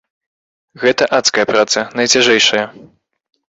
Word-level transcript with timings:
Гэта 0.83 1.09
адская 1.17 1.45
праца, 1.53 1.85
найцяжэйшая! 2.01 2.65